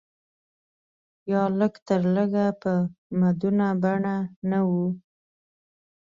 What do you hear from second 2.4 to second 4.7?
په مدونه بڼه نه و.